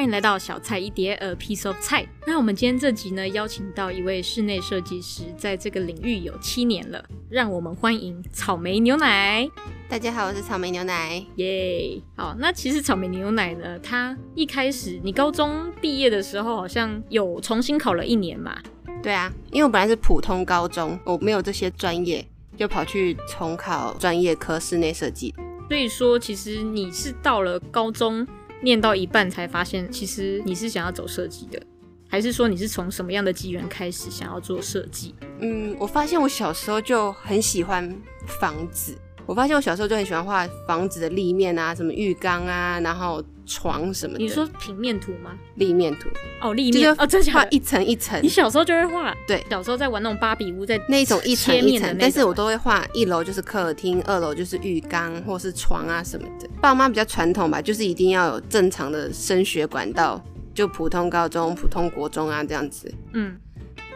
[0.00, 2.06] 欢迎来到小菜一碟，A piece of 菜。
[2.26, 7.04] 那我们今天这集呢，邀请到一位室内设计师，在这个领域有七年了。
[7.28, 9.46] 让我们欢迎草莓牛奶。
[9.90, 12.02] 大家好，我是草莓牛奶，耶、yeah！
[12.16, 18.56] 好，那其实草莓牛奶呢，它一开始你高中毕业的时候，好像有重新考了一年嘛？
[19.02, 22.26] 对啊，因为我本来是普通高中，我没有这些专业，
[22.56, 25.34] 就跑去重考专业科室内设计。
[25.68, 28.26] 所以说，其实你是到了高中。
[28.62, 31.60] 念到一半才发现，其实你是想要走设计的，
[32.08, 35.14] 还是说你是从什么样的机缘开始想要做设计？
[35.40, 37.94] 嗯，我发现我小时候就很喜欢
[38.40, 38.96] 房子。
[39.26, 44.20] 我发现我小时候就很喜欢画房子的立面啊，什么浴缸啊，然后床什么的。
[44.20, 45.32] 你说平面图吗？
[45.56, 46.08] 立面图。
[46.40, 48.22] 哦，立面哦，这画一层一层。
[48.22, 49.12] 你小时候就会画？
[49.26, 56.48] 对，小时候在玩那种芭比屋，在那种一层一层，但是我都会画一楼就是客厅，二楼就是浴缸或是床啊什么的。
[56.60, 60.22] 爸妈比较传统吧，就是一定要有正常的升学管道，
[60.54, 62.94] 就普通高中、普通国中啊这样子。
[63.12, 63.36] 嗯。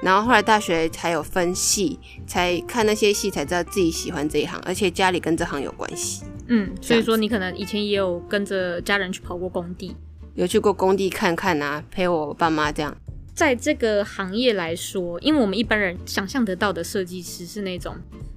[0.02, 6.24] 然后后来大学才有分系，才看那些系才知道自己喜欢这一行，而且家里跟这行有关系。
[6.48, 9.94] 嗯，所以说你可能以前也有跟着家人去跑过工地，
[10.34, 12.96] 有去过工地看看啊，陪我爸妈这样。
[13.34, 17.96] 在这个行业来说，因为我们一般人想象得到的设计师是那种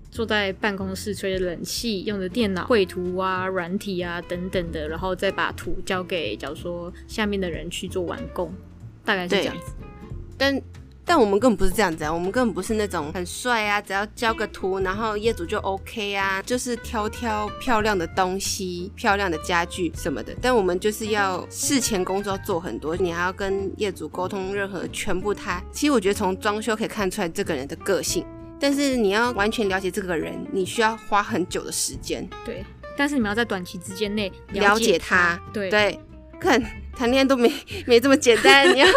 [0.10, 8.52] 坐在办公室吹着冷气，用着电脑绘图啊、软体啊等等的，然后再把图交给假如说下面的人去做完工，
[9.06, 9.74] 大概是这样子。
[10.36, 10.60] 但
[11.10, 20.36] 但我们根本不是这样子啊，我们根本不是那种很帅啊，只要交个图，然后业主就 OK 啊，就是挑挑漂亮的东西、漂亮的家具什么的。
[20.42, 25.64] 但我们就是要事前工作要做很多，你还要跟业主沟通任何全部他。
[25.72, 28.26] 其实我觉得从装修可以看出来这个人的个性，
[28.60, 32.28] 但是你要完全了解这个人，你需要花很久的时间。
[32.44, 32.66] 对，
[32.98, 34.74] 但是你们要在短期之间内了解他。
[34.74, 36.00] 了解他对对，
[36.38, 36.62] 看。
[36.98, 37.52] 谈恋爱都没
[37.86, 38.88] 没这么简单，你要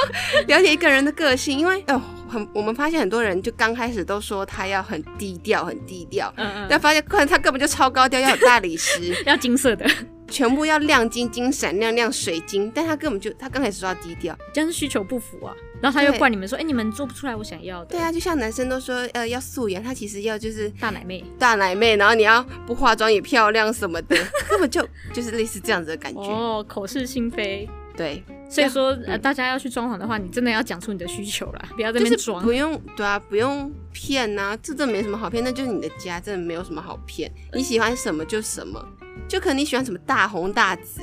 [0.47, 9.87] 了解一个人的个性，因为哦，很我们发现很多人就刚开始都说他要很低调，很低调，嗯嗯，但发现可能他根本就超高调，要有大理石， 要金色的，
[10.29, 15.55] 全部要亮晶晶、闪亮亮、水晶，但他根本就他刚开始说要低调，这样是需求不符啊。
[15.83, 17.87] 然后他又怪你们说，哎，你们做不出来我想要的。
[17.87, 24.15] 对啊，就像男生都说，呃，要素颜，他其实要就是大奶妹，大奶妹，然后你要不化妆也漂亮什么的，
[24.47, 26.21] 根本就就是类似这样子的感觉。
[26.21, 27.67] 哦，口是心非。
[28.01, 32.43] 对，所以说、嗯、呃，大家要去装潢的话，你真的要讲出你的需求啦，不要在那边装。
[32.43, 37.31] 不用，对啊，不用骗呐、啊，这真的没什么好骗，那就是你的家，真的没有什么好骗。
[37.53, 38.83] 你喜欢什么就什么，
[39.29, 41.03] 就可能你喜欢什么大红大紫，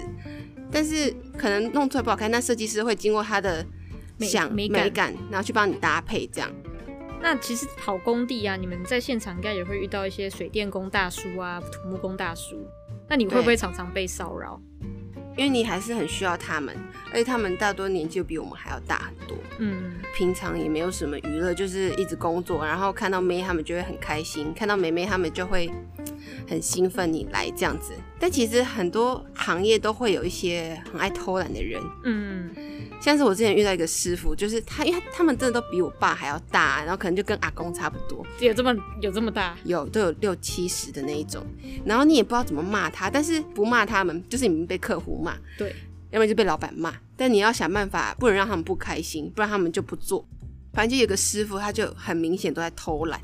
[0.71, 3.63] 但是可能弄出来不好看，那设计师会经过他的
[4.21, 6.49] 想美感，美感，然后去帮你搭配这样。
[7.21, 12.67] 那其实跑工地啊，你们在现场应该也会遇到一些水电工大叔啊、土木工大叔，
[13.07, 14.59] 那你会不会常常被骚扰？
[15.37, 16.75] 因为你还是很需要他们，
[17.11, 19.37] 而且他们大多年纪就比我们还要大很多。
[19.59, 25.71] 嗯，平常也没有什么娱乐，就是一直工作，然后看到妹他们就会很开心，看到妹妹他们就会
[26.47, 27.93] 很兴奋，你来这样子。
[28.19, 31.81] 但其实很多行业都会有一些很爱偷懒的人。
[32.03, 32.49] 嗯。
[32.99, 41.45] 像是我之前遇到一个师傅，就是他，因为他们真的都比我爸还要大，然后可能就跟阿公差不多，有这么有这么大，有都有六七十的那一种。
[41.85, 45.69] 然后你也不知道怎么骂他，但是不骂他们，就是你们被客户骂，对，
[46.09, 46.91] 要不然就被老板骂。
[47.15, 50.27] 但你要想办法，不能让他们不开心，不然他们就不做。
[50.73, 53.21] 反正就有个师傅，他就很明显都在偷懒，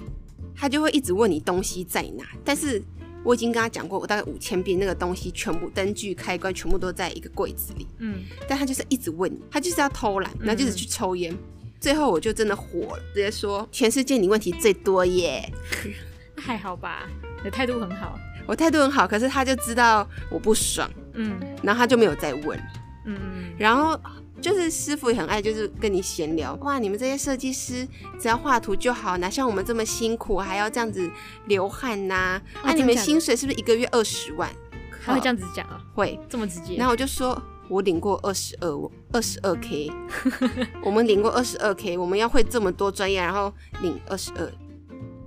[0.56, 2.80] 他就会一直问你东西在哪，但是。
[3.24, 7.88] 我已经跟他讲过，我大概五千遍那个东西全部灯具开关全部都在一个柜子里。
[8.00, 11.34] 嗯，但他就是一直问你，他就是要偷懒，然后就是去抽烟。
[11.34, 11.38] 嗯、
[11.80, 15.52] 最后我就真的火了，直接说全世界你问题最多耶。
[16.36, 17.08] 还好吧，
[17.44, 18.20] 你态度很好。
[18.46, 20.90] 我态度很好，可是他就知道我不爽。
[21.14, 22.60] 嗯，然后他就没有再问。
[23.06, 23.18] 嗯，
[23.58, 24.00] 然后。
[24.44, 26.54] 就是师傅也很爱，就是跟你闲聊。
[26.56, 27.88] 哇，你们这些设计师
[28.20, 31.10] 只要画图就好，哪像我们这么辛苦，还要这样子
[31.46, 32.14] 流汗呐？
[32.14, 34.50] 啊，哦、啊你们薪水是不是一个月二十万？
[35.06, 35.82] 他会这样子讲啊？
[35.96, 36.76] 会这么直接？
[36.76, 39.90] 然后我就说，我领过二十二，我二十二 k，
[40.84, 44.52] 我们领过二十二 k，我们要会这么多专业，然后领二十二。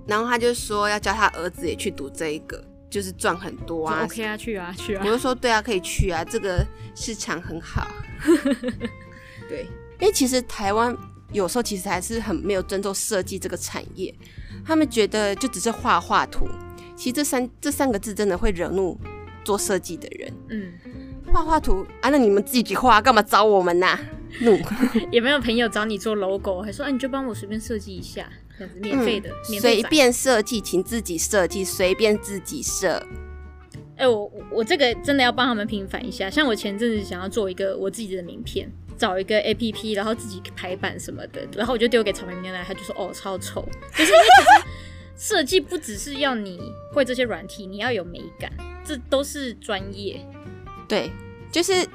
[0.05, 4.03] 然后他就说要叫他儿子也去读这一个，就是赚很多啊。
[4.03, 5.03] OK 啊，去啊，去啊。
[5.03, 6.63] 我就说对啊，可以去啊，这个
[6.95, 7.87] 市场很好。
[9.47, 9.67] 对，
[9.99, 10.95] 因为其实台湾
[11.31, 14.13] 有时候其实还是很没有尊重设计这个产业，
[14.65, 16.47] 他们觉得就只是画画图，
[16.95, 18.99] 其实这三这三个字真的会惹怒
[19.43, 20.33] 做设计的人。
[20.49, 20.73] 嗯，
[21.31, 23.99] 画画图啊，那你们自己画，干嘛找我们呐、啊？
[24.41, 24.57] 怒，
[25.11, 33.01] 也没有朋友找你做 logo，还说啊，你就帮我随便设计一下，这样子免费的，嗯、随便设计，请自己设计，随便自己设。
[33.95, 36.29] 哎、欸，我我这个真的要帮他们平反一下。
[36.29, 44.63] 像我前阵子想要做一个我自己的名片，找一个 APP，然后自己排版什么的，然后我就丢给草莓牛奶，他就说哦超丑，就是因为
[45.15, 46.59] 设计不只是要你
[46.93, 48.51] 会这些软体，你要有美感，
[48.83, 50.19] 这都是专业。
[50.87, 51.11] 对，
[51.51, 51.87] 就是。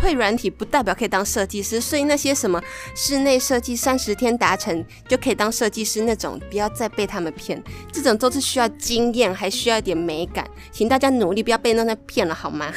[0.00, 2.62] 会软体不代表可以当设计师，所以那些什么
[2.94, 7.60] 室内设计三十天达成就可以当设计师那种，不要再被他们骗。
[7.92, 12.72] 这种都是需要经验，还需要一点美感，请大家努力，不要被那那骗了好吗？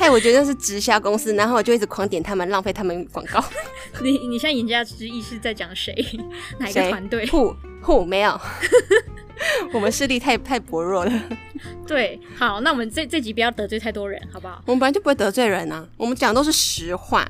[0.00, 3.44] 嘿，我觉得是直销公司，然后我就一直狂点他们，浪费他们广告。
[4.00, 5.92] 你你现在言下之意是在讲谁？
[6.60, 7.26] 哪一个团队？
[7.26, 7.52] 呼
[7.82, 8.40] 呼，没有。
[9.74, 11.22] 我们势力太太薄弱了。
[11.84, 14.62] 对，好，那我们这这集不要得罪太多人，好不好？
[14.66, 17.28] 我们本来就不会得罪人啊，我们讲的都是实话。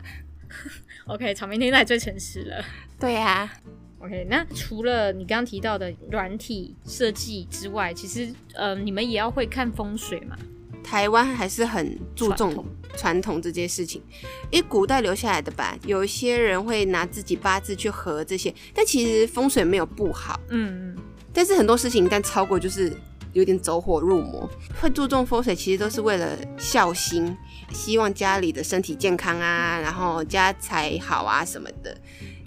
[1.07, 2.63] OK，草莓听奶最诚实了。
[3.01, 3.53] 对呀、啊。
[4.01, 10.37] OK，那除了你刚刚提到的软体设计之外，其实呃，你们也要会看风水嘛？
[10.89, 12.65] 台湾还是很注重
[12.97, 14.03] 传统这件事情，
[14.51, 15.77] 因为古代留下来的吧。
[15.85, 20.41] 有一些人会拿自己八字去合这些，但其实风水没有不好。
[20.49, 21.03] 嗯嗯。
[21.31, 22.91] 但是很多事情一旦超过，就是
[23.35, 24.49] 有点走火入魔。
[24.81, 27.37] 会注重风水，其实都是为了孝心，
[27.71, 31.95] 希望家里的身体健康啊，然后家财好啊什么的。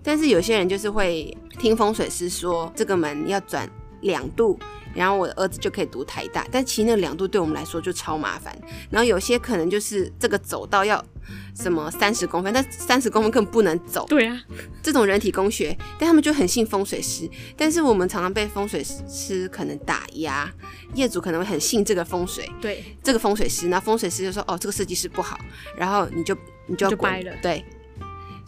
[0.01, 3.69] 但是有些人就是会听风水师说，这个门要转
[4.01, 4.59] 两度。
[4.93, 8.53] 然后我的儿子就可以读台大，但其实那两度对我们来说就超麻烦。
[8.89, 11.01] 然后有些可能就是这个走道要
[11.55, 14.05] 什么三十公分，但三十公分根本不能走。
[14.09, 14.37] 对啊，
[14.83, 17.25] 这种人体工学，但他们就很信风水师。
[17.55, 20.51] 但是我们常常被风水师可能打压，
[20.93, 25.39] 业主可能会很信这个风水，对这个风水师，那风水师就说哦，这个设计师不好，
[25.77, 27.63] 然后你就你就要掰了，对。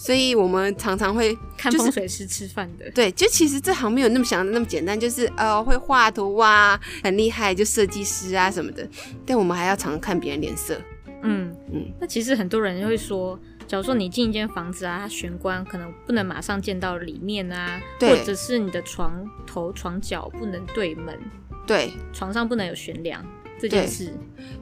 [0.03, 8.85] 所以我们常常会、就是、看风水师吃饭的，对，就其实这行没有那么想的那么简单，就是呃会画图啊，很厉害，就设计师啊什么的。
[9.25, 10.77] 但我们还要常常看别人脸色。
[11.21, 11.89] 嗯嗯。
[12.01, 21.17] 那其实很多人会说，假如说你进一间房子啊，它玄关可能不能马上见到里面啊，或者是你的床头床脚不能对门，
[21.65, 23.25] 对，床上不能有悬梁。
[23.69, 24.13] 这件事，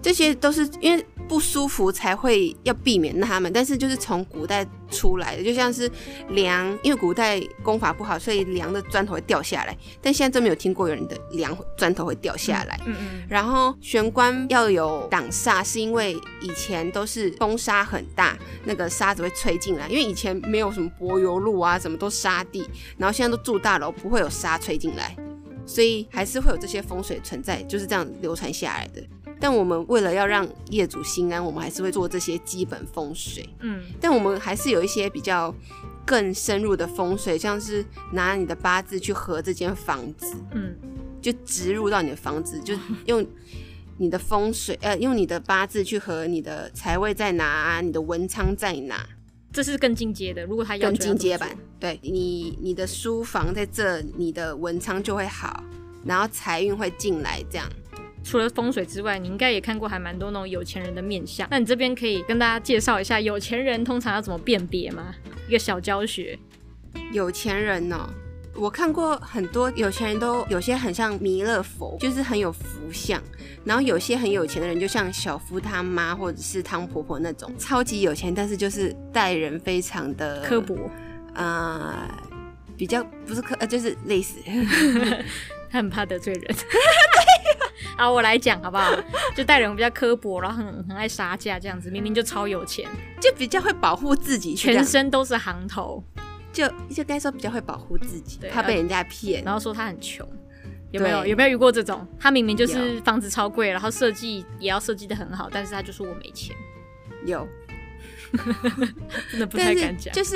[0.01, 5.89] 这些都是因为不舒服才会要避免他们，但是就是从古代出来的，就像是
[6.29, 9.75] 梁，因为古代功法不好，所以梁的砖头会掉下来。
[10.01, 12.79] 但现在真没有听过有人的梁砖头会掉下来。
[12.85, 13.23] 嗯嗯。
[13.27, 19.87] 然后玄关要有挡煞，是因为以前都是风沙很大，那个沙子会吹进来。
[19.87, 25.15] 因为以前没有什么柏油路啊，什么都沙地，然后现在都住大楼，不会有沙吹进来。
[25.71, 29.01] 所以还是会有这些风水存在，就是这样流传下来的。
[29.39, 33.47] 但我们为了要让业主心安，我们还是会做这些基本风水。
[33.61, 35.55] 嗯，但我们还是有一些比较
[36.05, 40.75] 更深入的风水，像是拿你的八字去合这间房子，嗯，
[41.21, 43.25] 就植入到你的房子，就用
[43.97, 49.07] 你的风水，呃，用你的八字去合你的财位在哪，你的文昌在哪。
[49.53, 51.49] 这是更进阶的，如果他要更进阶版，
[51.79, 55.63] 对你，你的书房在这，你的文昌就会好，
[56.05, 57.43] 然后财运会进来。
[57.49, 57.67] 这样，
[58.23, 61.47] 除了风水之外，你应该也看过还蛮多那种有钱人的面相。
[61.51, 65.13] 那你这边可以跟大家介绍一下有钱人通常要怎么辨别吗？
[65.47, 66.39] 一个小教学。
[67.11, 68.20] 有钱人呢、哦？
[68.61, 73.19] 我看过很多有钱人都有些很像弥勒佛，就是很有福相。
[73.65, 80.77] 然后有些很有钱的人，就像小夫他妈或者是汤婆婆那种，超级有钱，但是就是待人非常的刻薄，
[81.33, 82.07] 呃，
[82.77, 84.35] 比较不是刻，呃，就是类似，
[85.71, 86.55] 他很怕得罪人。
[87.97, 88.95] 好，我来讲好不好？
[89.35, 92.87] 就待人比较刻薄，然后很很爱杀价这样子，明明就超有钱，
[93.19, 96.03] 就比较会保护自己，全身都是行头。
[96.51, 100.27] 就就该说比较会保护自己，怕被人家骗，然后说他很穷，
[100.91, 102.05] 有没有有没有遇过这种？
[102.19, 106.55] 他明明就是房子超贵，然后设计也要设计的很好，但是他就说我没钱。
[107.25, 107.47] 有，
[109.31, 110.13] 真的不太敢讲。
[110.13, 110.35] 就是，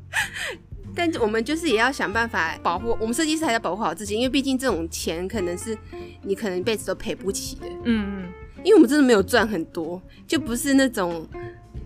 [0.94, 5.78] 但我们就是也要想办法保护我们设计师，还要保护好自己，因为毕竟这种钱可能是
[6.22, 7.66] 你可能一辈子都赔不起的。
[7.84, 8.32] 嗯嗯，
[8.64, 11.26] 因为我们真的没有赚很多，就不是那种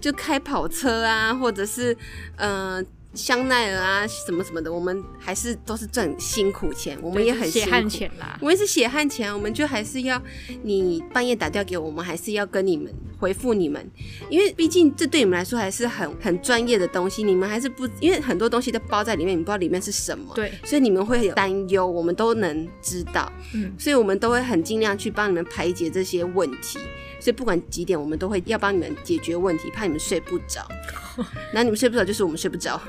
[0.00, 1.96] 就开跑车啊，或者是
[2.37, 2.76] 嗯。
[2.76, 2.84] 呃
[3.14, 8.38] 香奈儿啊，什么什么的，我们还是都是赚辛苦钱，我们也很血汗钱啦。
[8.40, 10.21] 我们是血汗钱，我们就还是要
[10.62, 13.85] 你半夜打电话给我，我们还是要跟你们回复你们，
[14.29, 26.79] 因为毕竟这对你们来说还是很很专业的东西，你们还是不，因为很多东西都包在里面，你不知道里面是什么，对，所以你们会有担忧，我们都能知道，嗯，所以我们都会很尽量去帮你们排解这些问题。
[27.21, 30.67] 所以不管几点，我们都会要帮你们解决问题，怕你们睡不着。
[31.53, 32.81] 那你们睡不着，就是我们睡不着。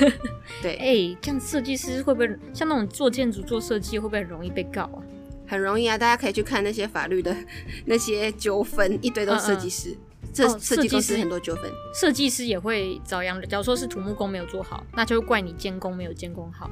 [0.62, 5.02] 对，哎、欸，这样设计师会不会像那种做建筑、做设计，会不会很容易被告啊？
[5.46, 7.36] 很容易啊，大家可以去看那些法律的
[7.86, 9.90] 那些纠纷，一堆都是设计师。
[9.90, 13.42] 嗯嗯这设计师很多纠纷，设计师也会遭殃。
[13.48, 16.70] 假如说是土木工没有做好，那就会怪你监工没有监工好。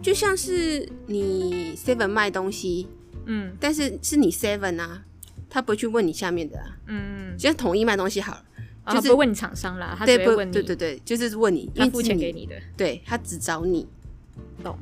[0.00, 2.86] 就像是你 seven 卖东西，
[3.26, 5.02] 嗯，但是是你 seven 啊，
[5.54, 8.44] 他不会去问你下面的啊，嗯，就像统一卖东西好了，
[8.92, 13.86] 就是不问你厂商啦，他只会问你，对对对，就是问你，他付钱给你的，对，他只找你，
[14.64, 14.76] 懂？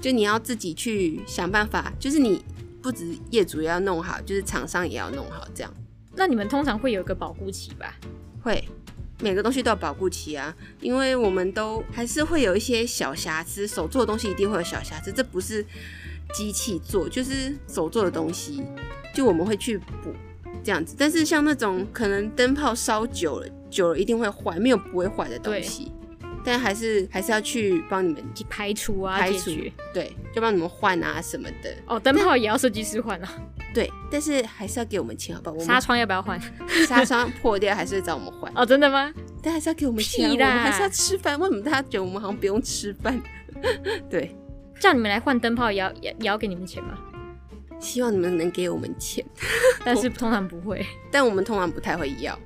[0.00, 2.40] 就你要自己去想办法，就是你
[2.80, 5.74] 不止业主要弄好，就是厂商也要弄好，这样。
[6.14, 7.96] 那你们通常会有一个保护期吧？
[8.44, 8.62] 会。
[9.20, 15.64] 每个东西都有保护期啊，因为我们都还是会有一些小瑕疵，手做的东西一定会有小瑕疵，这不是
[16.34, 18.64] 机器做，就是手做的东西，
[19.12, 20.14] 就我们会去补
[20.62, 20.94] 这样子。
[20.98, 25.92] 但是像那种可能灯泡烧久了，久了一定会坏，没有不会坏的东西。
[26.44, 29.52] 但还是还是要去帮你们去排除啊，排除，
[29.94, 31.72] 对，就帮你们换啊什么的。
[31.86, 33.32] 哦，灯泡也要设计师换啊。
[33.72, 35.58] 对，但是还是要给我们钱，好不好？
[35.64, 36.40] 纱窗要不要换？
[36.88, 38.52] 纱窗破掉还是会找我们换。
[38.58, 39.14] 哦，真的吗？
[39.40, 41.38] 但还是要给我们钱，啦我们还是要吃饭。
[41.38, 43.22] 为什么大家觉得我们好像不用吃饭？
[44.10, 44.36] 对，
[44.80, 46.98] 叫你们来换灯泡也要也也要给你们钱吗？
[47.82, 49.22] 希望你们能给我们钱，
[49.84, 50.86] 但是通常不会。
[51.10, 52.38] 但我们通常不太会要。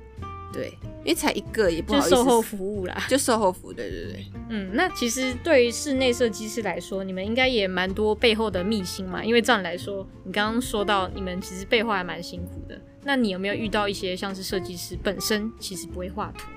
[0.51, 0.69] 对，
[1.03, 4.25] 因为才一个也不好意思，就售后服务啦， 就售后服务，对对对。
[4.49, 9.23] 嗯，那其实对于室内设计师来说，你们应该也蛮多背后的秘辛嘛。
[9.23, 12.79] 因为这样来说，你刚刚说到你们其实背后还蛮辛苦的。
[13.03, 16.47] 那你有没有遇到一些像是设计师本身其实不会画图，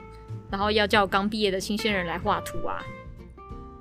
[0.50, 2.82] 然后要叫刚毕业的新鲜人来画图啊？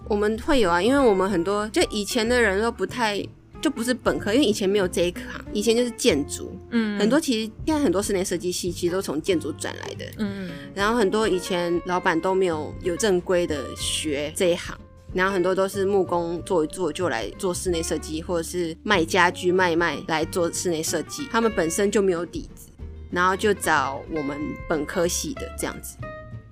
[0.10, 3.24] 我们会有啊，因为我们很多就以前的人都不太。
[3.62, 6.58] 就不是本科，因为以前没有这一行，以前就是建筑。
[6.72, 10.06] 嗯，很多其实现在很多室内设计系其实都从建筑转来的。
[10.18, 14.78] 嗯，然后很多以前老板都没有有正规的学这一行，
[15.14, 22.70] 然后很多都是木工做一做就来做室内设计，或者是卖家具卖一卖来做室内设计，他们本身就没有底子，
[23.12, 24.38] 然后就找我们
[24.68, 25.98] 本科系的这样子。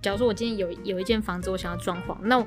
[0.02, 2.38] 假如说我今天有有一间房子，我想要装潢，那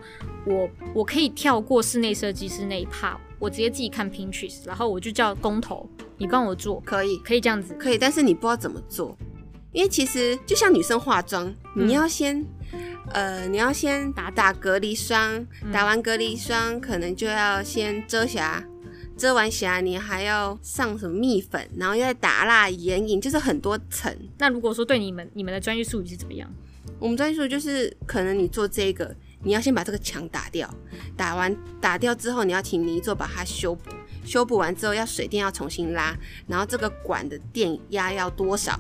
[0.45, 9.17] 我我可以跳过室内设计师那一 part，我直接自己看 Pinterest，然后我就叫工头，你帮我做，可以，可以这样子，可以，但是你不知道怎么做，
[9.73, 12.39] 因为其实就像女生化妆，你要先，
[12.71, 18.63] 嗯、呃，你要先打打隔离霜，打完隔离霜，可能就要先遮瑕，
[19.17, 24.15] 遮完瑕你还要上什么蜜粉，然后又再打蜡、眼影，就是很多层。
[24.39, 26.49] 那如果说对你们你们的专业术语是怎么样？
[26.99, 30.69] 我们专业术语就是，可能你做这个，你要先把这个墙打掉，
[31.17, 33.91] 打完打掉之后，你要请泥做把它修补，
[34.25, 36.17] 修补完之后要水电要重新拉，
[36.47, 38.79] 然后这个管的电压要多少？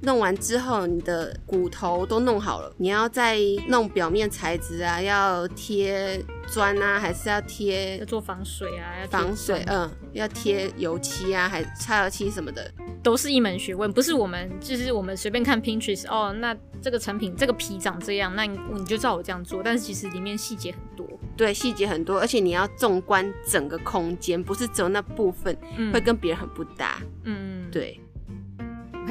[0.00, 3.38] 弄完之后，你的骨头都弄好了，你要再
[3.68, 7.98] 弄表面材质啊，要贴砖啊，还是要贴？
[7.98, 12.70] 要做防水啊，要防水，嗯，要贴油漆啊，还擦油漆什么的，
[13.02, 28.00] 都是一门学问，不是我们就是我们随便看 Pinterest 哦，那这个成品这个皮长这样，那你你就照我这样做，但是其实里面细节很多，对，细节很多，而且你要纵观整个空间，不是只有那部分，嗯，会跟别人很不搭，嗯，对。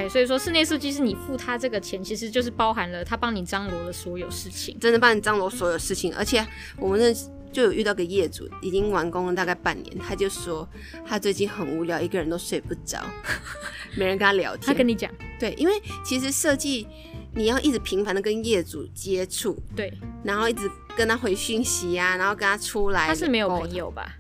[0.10, 6.14] 所以说，室内设计师你付他这个钱，其实就是包含了他帮你张罗的所有事情，真的帮你张罗所有事情。
[6.14, 6.46] 而且
[6.78, 10.68] 我们认识就有遇到个业主，已经完工了大概半年，他就说
[11.06, 13.00] 他最近很无聊，一个人都睡不着，
[13.96, 14.66] 没人跟他聊天。
[14.68, 16.86] 他跟你讲，对，因为其实设计
[17.34, 19.92] 你要一直频繁的跟业主接触，对，
[20.24, 24.16] 然后一直跟他回讯息啊，然后跟他出来，他是没有朋友吧？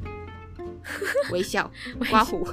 [1.31, 1.69] 微笑，
[2.09, 2.47] 刮胡，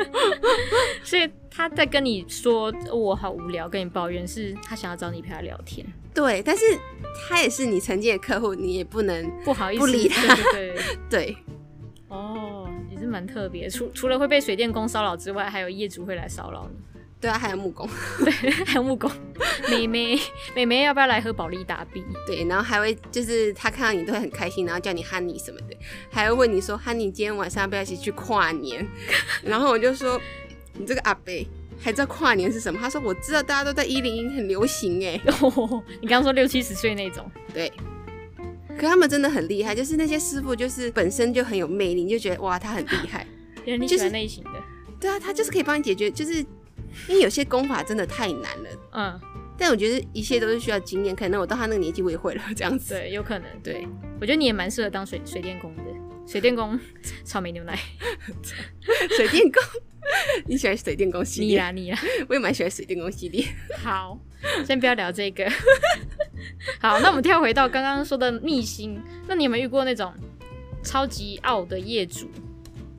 [1.04, 5.86] 所以他在跟你说我好无聊，跟你抱怨，是他想要找你陪他聊天。
[6.14, 6.64] 对，但是
[7.28, 10.34] 他也是你曾经的客户，你也不能不好意思不理他。
[10.34, 11.36] 对，对，对，对，
[12.08, 13.68] 哦，也是蛮特别。
[13.68, 16.78] 除除了会被水电工骚扰之外，还有业主会来骚扰你。
[17.20, 17.86] 对啊，还有木工，
[18.24, 18.32] 对，
[18.64, 19.10] 还有木工。
[19.68, 20.18] 妹妹，
[20.54, 22.02] 妹妹要不要来喝保利达 B？
[22.26, 25.76] 对，然后还会就是他看到你都会很开心，然后叫你 Honey 什么的，
[26.10, 28.88] 还会问你说 Honey 今天晚上要不要一起去跨年？
[29.42, 30.18] 然后我就说
[30.74, 31.32] 你这个阿伯
[31.80, 32.78] 还知道跨年是什么？
[32.80, 35.20] 他说我知道，大家都在一零一很流行哎。
[35.40, 37.72] 哦，你刚刚说六七十岁那种，对。
[38.78, 43.26] 可他们真的很厉害，就是那些师傅就是本身就很有魅力，你就觉得哇他很厉害。
[43.64, 44.50] 别人你喜欢类型的？
[44.98, 46.44] 对啊，他就是可以帮你解决，就是。
[47.06, 49.20] 因为有些功法真的太难了，嗯，
[49.56, 51.14] 但我觉得一切都是需要经验。
[51.14, 52.94] 可能我到他那个年纪我也会了，这样子。
[52.94, 53.46] 对，有可能。
[53.62, 53.86] 对，
[54.20, 55.84] 我觉得你也蛮适合当水水电工的。
[56.30, 56.78] 水电工，
[57.24, 57.76] 草莓牛奶。
[59.16, 59.60] 水电工，
[60.46, 61.48] 你喜欢水电工系列？
[61.48, 63.44] 你啦，你啦，我也蛮喜欢水电工系列。
[63.82, 64.16] 好，
[64.64, 65.50] 先不要聊这个。
[66.80, 69.02] 好，那我们跳回到刚刚说的秘辛。
[69.26, 70.14] 那你有没有遇过那种
[70.84, 72.30] 超级傲的业主？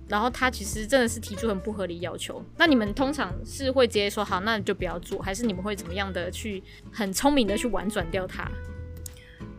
[0.09, 6.61] 然后他其实真的是提出很不合理要求，那你们通常是会直接说好，那你就不要做，还是你们会怎么样的去
[6.91, 8.51] 很聪明的去婉转掉他？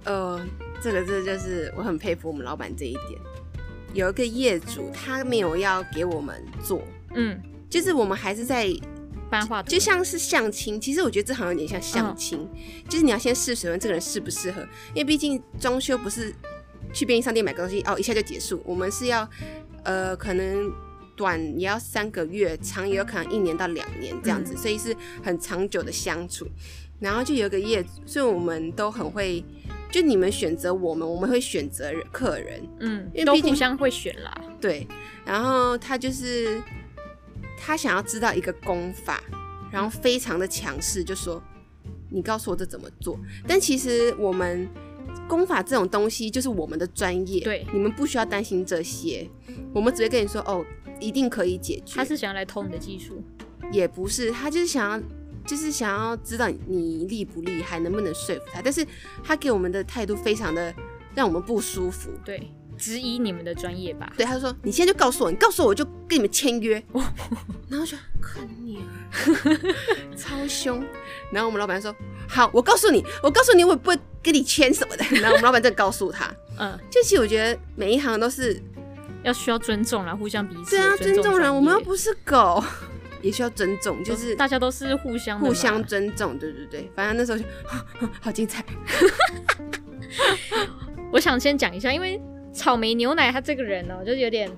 [0.05, 0.39] 呃，
[0.83, 3.19] 这个这就是我很佩服我们老板这一点。
[3.93, 6.83] 有一个业主他没有要给我们做，
[7.15, 8.69] 嗯，就是我们还是在
[9.31, 10.81] 搬画，就像是相亲。
[10.81, 12.49] 其实我觉得这好像有点像相亲，哦、
[12.89, 14.63] 就是你要先试水温，这个人适不适合，
[14.95, 16.35] 因为毕竟装修不是
[16.93, 19.29] 去便利商店买个东西哦，一下就结束，我们是要。
[19.85, 20.73] 呃，可能
[21.17, 26.47] 短也要三个月，长也有可能一年到两年这样子，嗯、所以是很长久的相处。
[27.01, 29.45] 然后就有一个业主，所以我们都很会，
[29.93, 34.35] 就你们选择我们，我们会选择客人，嗯，因为都互相会选啦。
[34.61, 34.87] 对，
[35.25, 36.61] 然后他就是
[37.57, 39.23] 他想要知道一个功法，
[39.71, 41.41] 然后非常的强势，就说
[42.11, 43.17] 你告诉我这怎么做。
[43.47, 44.67] 但其实我们。
[45.29, 49.27] 功法这种东西就是我们的专业，对，你们不需要担心这些，
[49.73, 50.65] 我们只会跟你说哦，
[51.01, 51.95] 一定可以解决。
[51.97, 53.23] 他是想要来偷你的技术，
[53.71, 55.07] 也不是，他就是想要，
[55.47, 58.61] 就是想要知道你厉不厉害，能不能说服他。
[58.63, 58.87] 但是
[59.23, 60.75] 他给我们的态度非常的
[61.15, 64.13] 让我们不舒服，对，质疑你们的专业吧。
[64.17, 66.83] 对，他就说你现在就告诉我，你告诉我，我就跟你们签约。
[67.69, 68.81] 然后就看你
[70.17, 70.85] 超凶。
[71.31, 71.95] 然后我们老板说
[72.29, 73.99] 好，我告诉你，我告诉你，我不会。
[74.25, 75.05] 跟你签什么的？
[75.17, 78.63] 然后我们老板再告诉他， 嗯，就其实我觉得每一行都是
[79.25, 81.53] 要需要尊重啦，互相彼此对啊，尊重人。
[81.53, 82.63] 我们又不是狗，
[83.23, 86.91] 也需要尊重，就是大家都是互相互相尊重，对对对。
[86.95, 87.45] 反正那时候就
[88.21, 88.65] 好精彩。
[91.11, 92.21] 我想先讲一下，因为
[92.53, 94.51] 草莓牛奶他这个人哦、喔，就是有点。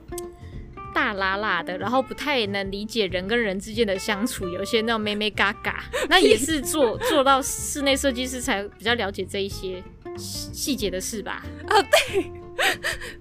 [0.94, 9.82] 大喇喇的，然后不太能理解人跟人之间的相处，有些那种咩咩嘎嘎， 那也是做做到室内设计师才比较了解这一些
[10.16, 11.44] 细节的事吧？
[11.68, 12.30] 哦，对，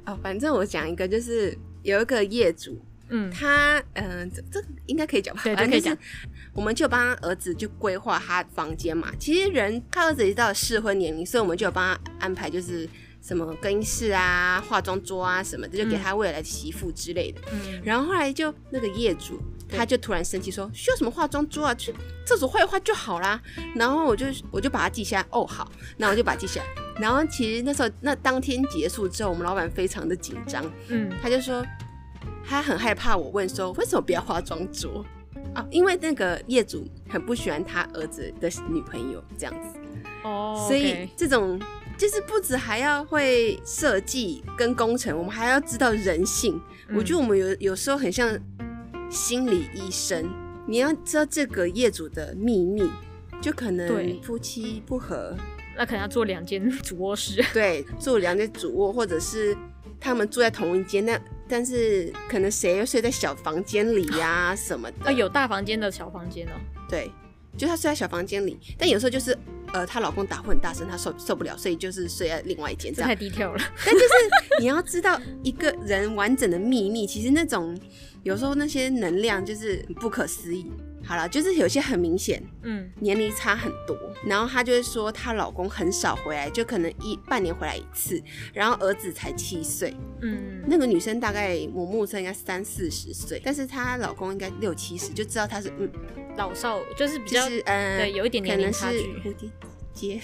[0.05, 2.79] 哦，反正我讲一个，就是有一个业主，
[3.09, 5.41] 嗯，他，嗯、呃，这这应该可以讲吧？
[5.43, 5.97] 对，可以讲。
[6.53, 9.11] 我们就帮他儿子就规划他房间嘛。
[9.19, 12.87] 其实人他儿子已经到了适婚年龄，所以我们就有帮他安排，就是。
[13.25, 17.39] 什么更衣室啊、化妆桌啊什么的，就给他未来的媳妇之类的。
[17.53, 21.73] 嗯，然后后来就那个业主，他就突然生气说：“需要什么化妆桌啊？
[21.73, 23.41] 去厕所画一画就好啦。”
[23.77, 25.27] 然后我就我就把它记下来。
[25.29, 26.67] 哦，好，那我就把它记下来。
[26.99, 30.69] 然后其实那时候那当天结束之后，我们老板非常的紧张。
[30.89, 31.65] 嗯，他就说
[32.43, 35.05] 他很害怕我问说为什么不要化妆桌
[35.53, 35.65] 啊？
[35.69, 39.79] 因为那个业主很不喜欢他儿子的女朋友这样子。
[40.23, 41.59] 哦，所以这种。
[41.95, 46.59] 就是不止还要会设计跟工程，我们还要知道人性。
[46.89, 48.27] 嗯、我觉得我们有有时候很像
[49.11, 50.27] 心理医生，
[50.67, 52.89] 你要知道这个业主的秘密，
[53.39, 55.37] 就可能夫妻不和，
[55.77, 59.55] 那可能要做两间主卧室，对，做两间主卧，或者是
[59.99, 65.05] 他们住在同一间，那但是可能谁又睡在小房间里呀、啊、 什么的？
[65.05, 66.51] 啊，有大房间的小房间哦，
[66.89, 67.11] 对。
[67.55, 69.37] 就她睡在小房间里，但有时候就是，
[69.73, 72.91] 呃，她老公打呼很大声，她受受不了，所以就是睡在另外一间。
[72.91, 73.63] 这太低调了。
[73.85, 74.07] 但就是
[74.59, 77.79] 你要知道一个人完整的秘密，其实那种
[78.23, 80.65] 有时候那些能量就是不可思议。
[81.05, 88.21] 好了，就是有些很明显，嗯，年龄差很多，然后她就会说她老公很少回来，就可能一半年回来一次，
[88.53, 95.89] 然后儿子才七岁，嗯，那个女生大概我目测应该三四十岁，但是她老公应该六七十，就知道她是嗯。
[96.35, 98.97] 老少就是比较，嗯，对，有一点年龄差距。
[99.23, 99.47] 蝴蝶
[99.93, 100.19] 结，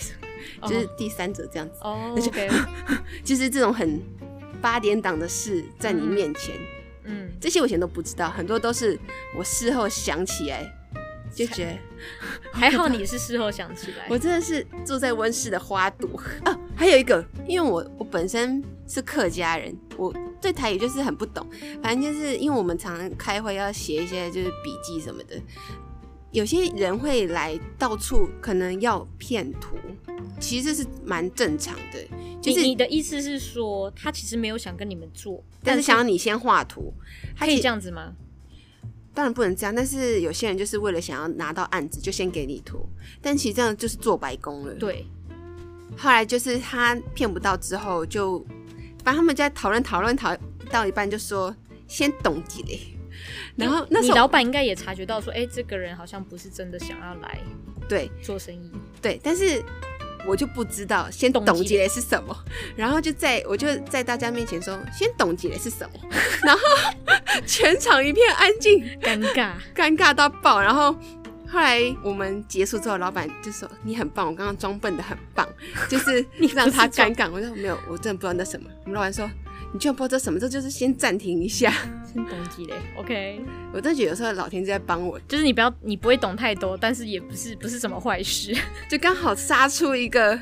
[0.63, 1.75] 就是第三者这样子。
[1.83, 2.49] 哦，OK，
[3.23, 4.01] 就是这种很
[4.59, 6.78] 八点档的事在你面前，嗯，
[7.39, 8.97] 这些我以前都不知道，很多都是
[9.37, 10.65] 我事后想起来
[11.33, 11.77] 就觉得
[12.51, 12.87] 还好。
[12.87, 16.09] 你是事后想起来，我真的是住在温室的花朵
[16.43, 16.57] 啊。
[16.75, 21.45] 还有一个，因为我我本身是客家人，我对台语就是很不懂，
[21.83, 25.35] 反正就是因为我们常常开会要写一些就是笔记什么的。
[26.31, 29.77] 有些人会来到处可能要骗图，
[30.39, 31.99] 其实这是蛮正常的。
[32.41, 36.93] 就是你，你的意思是说，他其实没有想跟你们做，但是想要你先画图，
[37.37, 38.13] 可以这样子吗？
[39.13, 42.87] 当然不能这样，但是有些人就是为了想要拿到案子，就先给你图，
[43.21, 44.73] 但其实这样就是做白工了。
[44.75, 45.05] 对。
[45.97, 48.45] 后来就是他骗不到之后就，就
[49.03, 50.37] 反正他们在讨论讨论讨
[50.69, 51.53] 到一半就说
[51.87, 52.79] 先懂几嘞。
[53.55, 57.39] 然后，那你老板应该也察觉到说，哎、欸，这个人好像不是真的想要来
[57.87, 59.19] 对做生意，对。
[59.23, 59.63] 但是
[60.25, 62.35] 我就不知道先懂积累是什么，
[62.75, 65.99] 然后就在我就在大家面前说，先懂积累是什么，
[66.43, 66.61] 然后
[67.45, 70.61] 全场一片安静，尴尬，尴尬到爆。
[70.61, 70.93] 然后
[71.47, 75.47] 后来我们结束之后，老板就说你很棒，我刚刚装笨的很棒，
[75.89, 77.29] 就是 让他尴尬。
[77.31, 78.69] 我说没有，我真的不知道那什么。
[78.83, 79.29] 我们老板说。
[79.71, 80.39] 你居然不知道什么？
[80.39, 81.71] 这就是先暂停一下，
[82.05, 88.55] 先懂几嘞？OK，我真的觉得有时候老天在帮我，就是你不要，你不会懂太多，但是也不是不是什么坏事，
[88.89, 90.39] 就刚好杀出一个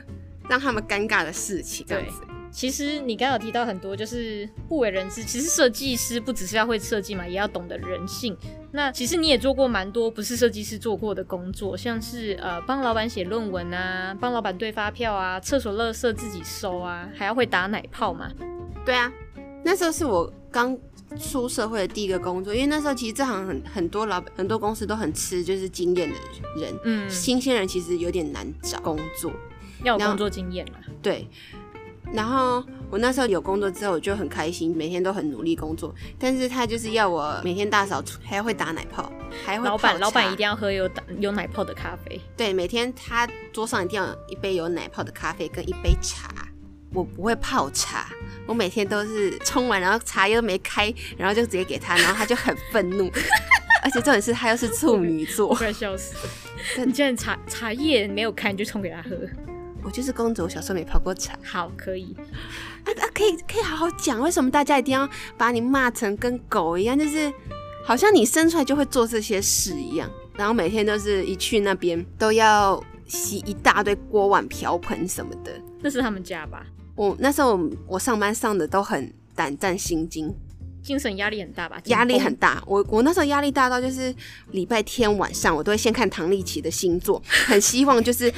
[0.50, 2.22] 让他们尴尬的事情，这样子。
[2.50, 5.22] 其实你刚刚有提到很多，就是不为人知。
[5.24, 8.36] 其实设计师不只是要会设计嘛，也要懂得人性。
[8.72, 18.32] 那其实你也做过蛮多不是设计师做过的工作，像是呃帮老板写论文啊，帮老板对发票啊，厕所垃圾自己收啊，还要会打奶泡嘛。
[18.88, 19.12] 对啊，
[19.66, 20.78] 那时候是我刚
[21.20, 26.16] 出社会的第一个工作，因为那时候其实这行很很多老板很多公司都很吃就是经验的
[26.56, 29.30] 人，嗯，新鲜人其实有点难找工作，
[29.84, 30.80] 要有工作经验嘛。
[31.02, 31.28] 对。
[32.14, 35.94] 然后我那时候有工作之后，我就很开心，每天都很努力工作。
[36.18, 39.12] 但是他就是要我每天大扫除，还要会打奶泡，
[39.46, 39.68] 还会。
[39.68, 42.22] 老板，老板一定要喝有打有奶泡的咖啡。
[42.38, 46.34] 对，每天他桌上一定要有一杯有奶泡的咖啡跟一杯茶。
[46.94, 48.08] 我不会泡茶，
[48.46, 53.12] 我每天都是冲完，然后茶又没开，然后就直接给他，然后他就很愤怒。
[53.84, 56.16] 而且重点是他又是处女座，快笑死！
[56.86, 59.16] 你竟然茶茶叶没有开，你就冲给他喝。
[59.84, 61.38] 我就是公主，我小时候没泡过茶。
[61.44, 62.14] 好，可以。
[62.84, 66.98] 啊啊，可以可以好好讲，为什么大家一定要把你骂成跟狗一样？
[66.98, 67.32] 就是
[67.86, 75.52] 好像你生出来就会做这些事一样，然后每天都是一去那边都要洗一大堆锅碗瓢盆什么的。
[75.80, 76.66] 那是他们家吧？
[76.98, 77.58] 我那时候
[77.88, 80.36] 我上班上的都很胆战心惊。
[80.84, 81.82] 精神压力很大吧？
[81.86, 82.64] 压力很大。
[82.66, 84.14] 我我那时候压力大到就是
[84.52, 88.34] 礼拜天晚上，我都会先看唐立奇的星座，很希望就是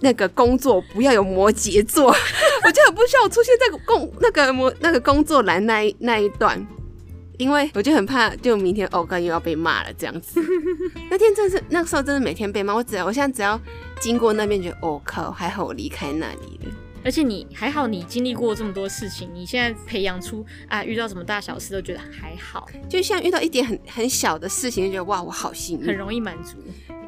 [0.00, 2.08] 那个工作不要有摩羯座，
[2.64, 6.66] 我就很不需要出现在工那个摩那个工作栏那一那一段，
[7.38, 10.38] 因为我就很怕，就明天哦，刚又要被骂了这样子。
[11.08, 13.58] 那天真是那个时候真的每天被骂，我只要我现在只要
[14.00, 16.70] 经过那边，觉得哦靠，还好我离开那里了。
[17.06, 26.56] 而且你还好，你经历过这么多事情，你现在培养出啊，遇到什么大小事都觉得还好，就像遇到一点很很小的事情，就觉得哇，我好幸运，很容易满足，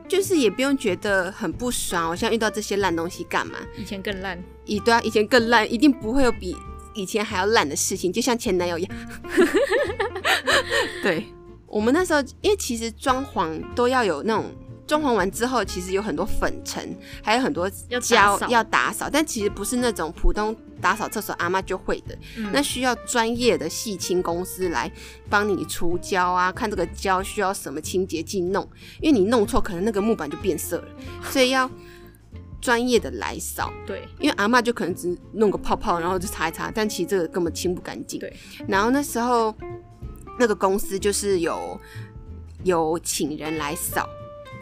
[0.07, 2.09] 就是也不用觉得很不爽。
[2.09, 3.59] 我现在遇到这些烂东西干嘛？
[3.77, 6.57] 以前更烂，以对啊，以前更烂，一定不会有比
[6.95, 8.97] 以前还要烂的事情，就像前男友一样。
[11.03, 11.27] 对，
[11.67, 14.45] 我们那时候，因为其实装潢都要有那种。
[14.88, 17.68] 装潢完之后，其实有很多粉尘，还有很多
[18.01, 24.90] 胶要打扫，但其实不是那种普通打扫厕所阿妈就会的，嗯、那需要专业的细清公司来
[25.29, 28.66] 帮你除胶啊，看这个胶需要什么清洁剂弄，
[29.03, 30.88] 因为你弄错，可能那个木板就变色了，
[31.31, 31.70] 所以要
[32.62, 33.70] 专业的来扫。
[33.87, 38.18] 对，因为阿妈就可能只弄个泡泡，然后就擦一擦，但其实这个根本清不干净。
[38.18, 38.35] 对，
[38.66, 39.55] 然后那时候
[40.38, 41.79] 那个公司就是有
[42.64, 44.09] 有请人来扫。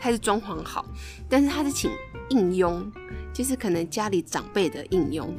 [0.01, 0.85] 他是装潢好，
[1.29, 1.91] 但是他是请
[2.31, 2.93] 应佣，
[3.33, 5.37] 就是可能家里长辈的应佣。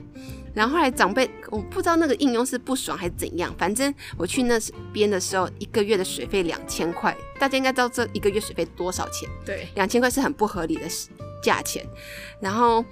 [0.54, 3.54] 然后后来长辈，我不知道那个应佣是不爽还是怎样。
[3.60, 4.60] 反正我去那
[4.92, 9.30] 边的时候，一个月的水费两千块，大家应该知道这一个月水费多少钱？
[9.46, 10.82] 对，两千块是很不合理的
[11.44, 11.86] 价钱。
[12.42, 12.84] 然后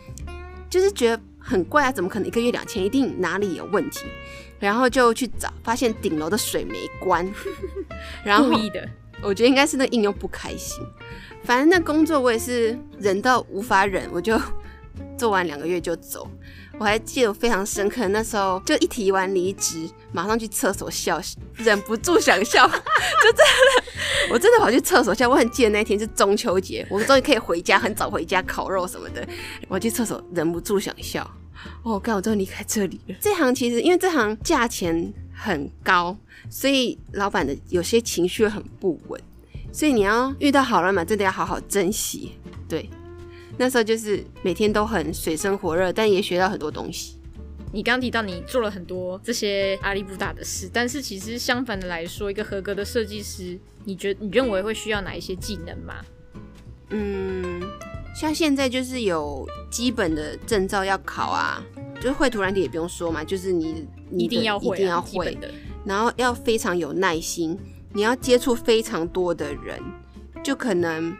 [0.70, 2.86] 就是觉得很怪啊，怎么可能一个月两千？
[2.86, 4.02] 一定哪里有问题。
[4.60, 7.28] 然后就去找，发现顶楼的水没关，
[8.24, 8.88] 然后故意的。
[9.22, 10.84] 我觉得应该是那应佣不开心。
[11.46, 14.40] 反正那工作我也是忍到无法忍，我就
[15.18, 16.28] 做完两个月就走。
[16.78, 21.22] 我还记得我非常深刻，那时候就一提完离职，马上去厕所笑，
[21.56, 25.30] 忍不住想笑， 就真的，我真的跑去厕所笑。
[25.30, 29.26] 我很记得那天是中秋节，我终于可以回家，很早回家烤肉什么的。
[29.70, 31.26] 我去厕所忍不住想笑。
[31.84, 33.16] 哦，刚我终于离开这里了。
[33.22, 36.18] 这行其实因为这行价钱很高，
[36.50, 39.22] 所以老板的有些情绪很不稳。
[39.76, 42.32] 所以你要遇到好人嘛，真的要好好珍惜。
[42.66, 42.90] 对，
[43.58, 47.18] 那时候就是每天都很水深火热，但也学到很多东西。
[47.74, 55.96] 你刚提到你做了很多这些阿里不达的事，但是其实相反的来说，一个合格的设计师，你觉得你认为会需要哪一些技能吗？
[56.92, 57.62] 嗯，
[58.16, 61.62] 像现在就是有基本的证照要考啊，
[61.96, 65.52] 就是绘图软体也不用说嘛，就是你，你一定要会啊，一定要会的，
[65.84, 67.60] 然后要非常有耐心。
[67.96, 69.82] 你要接触非常多的人，
[70.44, 71.16] 就可能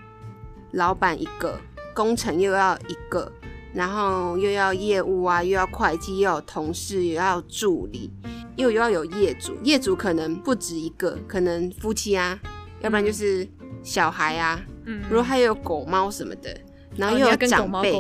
[0.72, 1.58] 老板一个，
[1.94, 3.32] 工程又要一个，
[3.74, 8.12] 然后又要业务啊，又要会计，又要同事，又要助理，
[8.58, 12.38] 又又要有业主，业主可能不止一个，可能夫妻啊，
[12.82, 13.48] 要不然就是
[13.82, 16.54] 小孩啊，嗯，如果还有狗猫什么的，
[16.98, 17.98] 然后又有长辈，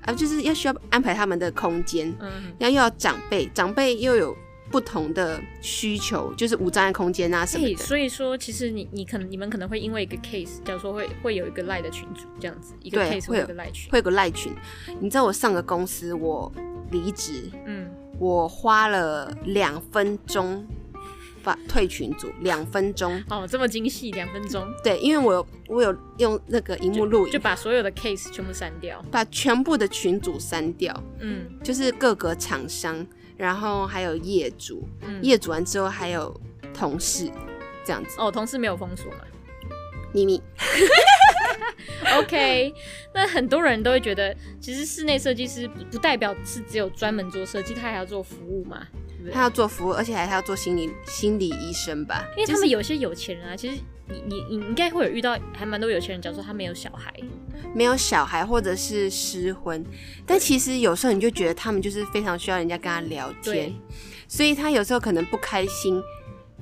[0.00, 4.34] 啊，就是要需要安排他们的空间，嗯，然后又要长辈，长辈又有。
[4.70, 7.76] 不同的需求，就是无障碍空间啊什么的。
[7.76, 14.52] 所以说，其实你你可能你们可能会因为一个 case，假如说会会有一个赖的群组这样子，一个 case 会有个赖群，会有个赖群。
[15.00, 16.52] 你知道我上个公司我
[16.90, 20.66] 离职，嗯，我花了两分钟
[21.42, 24.66] 把退群组，两分钟哦，这么精细，两分钟。
[24.84, 31.02] 对，因为我有我有用那个荧幕录影，就把所有的 case 全部删掉，把全部的群组删掉。
[31.20, 33.06] 嗯，就是各个厂商，
[33.38, 36.38] 然后还有业主，嗯、业主完之后还有
[36.74, 37.30] 同事，
[37.84, 38.16] 这样子。
[38.18, 39.20] 哦，同事没有封锁吗？
[40.12, 40.42] 秘密。
[42.18, 42.74] OK，
[43.14, 48.86] 那很多人都会觉得，其实室内设计师不代表是只有专门做设计，他还要做服务嘛？
[49.32, 52.24] 他要做服务，而且还要做心理心理医生吧？
[52.36, 53.76] 因为他们有些有钱人啊，其实
[54.08, 57.12] 你你你应该会有遇到还蛮多有钱人，假如说他没有小孩，
[57.74, 59.84] 没有小孩或者是失婚，
[60.26, 63.74] 但其实有时候你就觉得他们就是非常需要人家跟他聊天，
[64.26, 66.02] 所以他有时候可能不开心。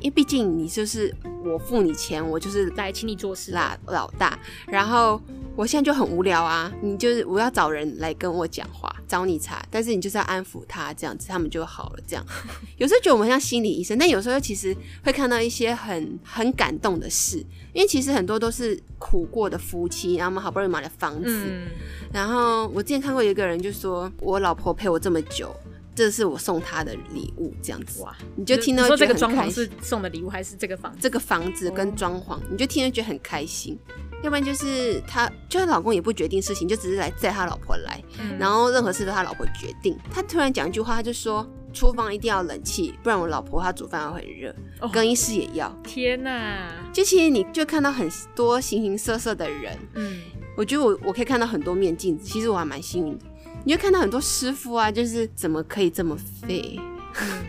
[0.00, 4.38] 因为毕竟你就是我付你钱，我就是来请你做事啦，老大。
[4.66, 5.20] 然后
[5.56, 11.98] 我现在就很无聊啊，你就是我要找人来跟我讲话，找你茬，但是你就是要安抚他，这样子他们就好了。
[12.06, 12.24] 这样
[12.76, 17.38] 有时候觉得我们像心理医生，但有时候其实会看到一些很很感动的事，
[17.72, 21.46] 因为其实很多都是苦过的夫妻，然后我们好不容易买了房子。
[21.48, 21.68] 嗯、
[22.12, 25.54] 然后我之前看过一个人就说，我老婆陪我这么久。
[25.96, 30.98] 这是我送他的礼物，这样子哇，你就听到这个装潢是送的礼物，还是这个房子？
[31.00, 33.78] 这个房子跟装潢，你就听着觉得很开心。
[34.22, 39.96] 要不然就是他，就他老公也不决定事情，就只是来载他老婆来，嗯、然后任何事都他老婆决定。
[40.10, 44.54] 他突然讲一句话，他就说厨房一定要冷气，不然我老婆她煮饭会很热。
[44.80, 45.70] 哦、更衣室也要。
[45.84, 46.72] 天哪！
[46.92, 50.20] 就其实你就看到很多形形色色的人，嗯，
[50.56, 53.24] 我觉得我我可以看到很多面镜子，其实我还蛮幸运的。
[53.66, 56.78] 你会看到很多师傅啊，就是怎么可以这么废？
[57.20, 57.44] 嗯、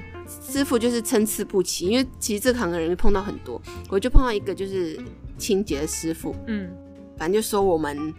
[0.52, 5.00] 师傅就是参差不齐，因为其实这行的人碰到很多，我就碰到一个就是
[5.38, 6.76] 清洁的师傅，嗯，
[7.20, 8.12] 反正就说我们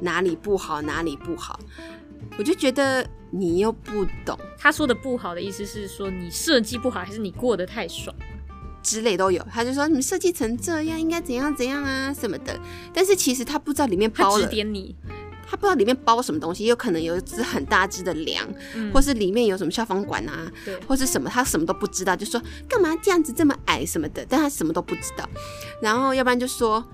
[0.00, 1.58] 哪里不好哪里不好，
[2.38, 4.38] 我就觉得你又不懂。
[4.58, 8.14] 他说的不好的意思是说你设计不好，还是你过得太爽
[8.82, 9.42] 之类都有。
[9.50, 12.60] 他就说你们设计成这样应该怎样怎样啊什么的，
[12.92, 14.44] 但是其实他不知道里面包了。
[14.44, 14.94] 指点你。
[15.48, 20.50] 他不知道里面包什么东西，有可能有一只很大只的粮，嗯、或是里面有什么消防管啊，
[20.86, 25.28] 或是什么，他什么都不知道，就说干嘛这样子这么矮什么的，但他什么都不知道。
[25.80, 26.84] 然后要不然就说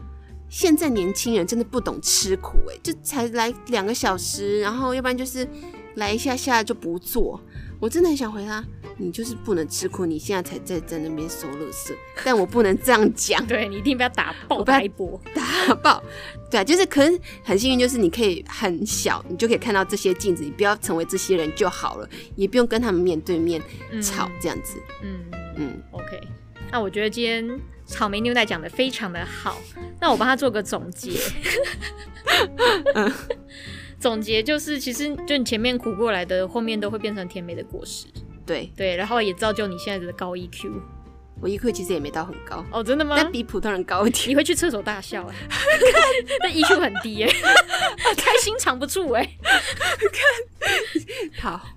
[0.49, 5.49] 现在年轻人真的不懂吃苦，哎，就才来两个小时，然后要不然就是
[5.96, 7.40] 来一下下就不做。
[7.81, 8.64] 我真的很想回他，
[8.96, 11.92] 你就是不能吃苦，你现在才在在那边收垃圾，
[12.24, 13.44] 但我不能这样讲。
[13.44, 16.00] 对，你一定不要打爆开播，打爆。
[16.48, 23.61] 对啊，就是可能很幸运，就是你可以很小，你就可以看到这些镜子，你不要成为这些人就好了，也不用跟他们面对面
[24.00, 24.81] 吵这样子。
[25.02, 26.20] 嗯嗯，嗯，OK。
[26.70, 29.59] 那我觉得今天草莓牛奶讲的非常的好，
[30.00, 31.18] 那我帮他做个总结。
[32.94, 33.12] 嗯
[34.03, 38.07] 总结就是，其实就你前面苦过来的，后面都会变成甜美的果实。
[38.45, 40.73] 对对，然后也造就你现在的高 EQ。
[41.41, 43.15] 我 EQ 其实也没到很高哦，真的吗？
[43.17, 44.29] 但比普通人高一点。
[44.31, 45.35] 你会去厕所大笑哎，
[46.43, 47.33] 但 EQ 很低哎，
[48.19, 49.29] 开心藏不住哎。
[51.41, 51.69] 看，好，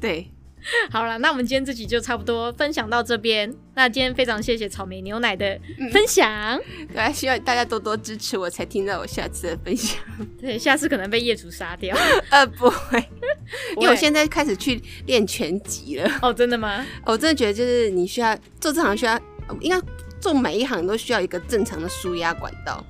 [0.00, 0.30] 对。
[0.90, 3.52] 好了，那我们今天这集就差不多分享到这边。
[3.74, 5.58] 那今天非常谢谢草莓牛奶的
[5.92, 6.30] 分享，
[6.78, 9.98] 嗯、对，希望大家多多支持我，才听到我下次的分享。
[10.40, 11.96] 对，下次可能被业主杀掉。
[12.30, 12.98] 呃，不会，
[13.76, 16.10] 因为我现在开始去练拳击了。
[16.22, 16.84] 哦，真的吗？
[17.04, 19.20] 我真的觉得，就是你需要做这行，需要
[19.60, 19.80] 应该
[20.20, 22.84] 做每一行都需要一个正常的舒压管道。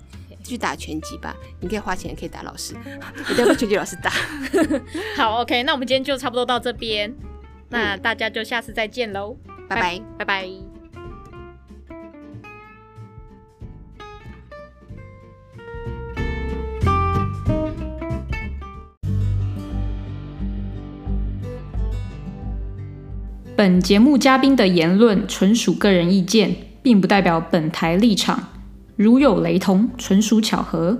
[0.47, 2.75] 去打拳击吧，你可以花钱，可以打老师，
[3.31, 4.11] 我都要拳击老师打。
[5.17, 7.11] 好，OK，那我们今天就差不多到这边。
[7.75, 9.37] 那大家就下次再见喽，
[9.69, 10.49] 拜拜拜拜。
[23.57, 28.51] 本节目嘉宾的言论纯属个人意见，并不代表本台立场，
[28.95, 30.97] 如有雷同，纯属巧合。